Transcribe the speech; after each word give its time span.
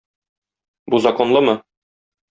Бу 0.93 1.03
законлымы? 1.07 1.57